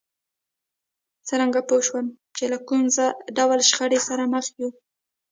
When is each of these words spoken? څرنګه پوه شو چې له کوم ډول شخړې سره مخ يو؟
څرنګه 1.27 1.61
پوه 1.67 1.81
شو 1.87 1.99
چې 2.35 2.43
له 2.51 2.57
کوم 2.67 2.81
ډول 3.37 3.59
شخړې 3.69 3.99
سره 4.07 4.23
مخ 4.33 4.45
يو؟ 4.59 4.69